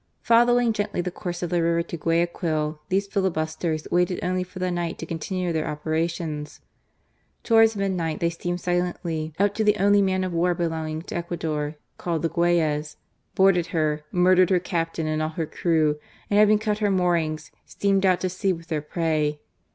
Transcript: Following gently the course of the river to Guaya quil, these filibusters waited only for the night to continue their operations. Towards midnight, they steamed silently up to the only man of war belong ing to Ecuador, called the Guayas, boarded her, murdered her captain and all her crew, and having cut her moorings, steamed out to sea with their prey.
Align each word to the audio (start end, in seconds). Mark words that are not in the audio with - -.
Following 0.23 0.73
gently 0.73 0.99
the 1.01 1.11
course 1.11 1.43
of 1.43 1.51
the 1.51 1.61
river 1.61 1.83
to 1.83 1.95
Guaya 1.95 2.25
quil, 2.25 2.81
these 2.89 3.05
filibusters 3.05 3.87
waited 3.91 4.23
only 4.23 4.43
for 4.43 4.57
the 4.57 4.71
night 4.71 4.97
to 4.97 5.05
continue 5.05 5.53
their 5.53 5.67
operations. 5.67 6.59
Towards 7.43 7.75
midnight, 7.75 8.19
they 8.19 8.31
steamed 8.31 8.59
silently 8.61 9.31
up 9.37 9.53
to 9.53 9.63
the 9.63 9.77
only 9.77 10.01
man 10.01 10.23
of 10.23 10.33
war 10.33 10.55
belong 10.55 10.89
ing 10.89 11.01
to 11.03 11.15
Ecuador, 11.15 11.75
called 11.99 12.23
the 12.23 12.29
Guayas, 12.29 12.97
boarded 13.35 13.67
her, 13.67 14.01
murdered 14.11 14.49
her 14.49 14.59
captain 14.59 15.05
and 15.05 15.21
all 15.21 15.29
her 15.29 15.45
crew, 15.45 15.99
and 16.31 16.39
having 16.39 16.57
cut 16.57 16.79
her 16.79 16.89
moorings, 16.89 17.51
steamed 17.67 18.03
out 18.03 18.21
to 18.21 18.29
sea 18.31 18.51
with 18.51 18.69
their 18.69 18.81
prey. 18.81 19.39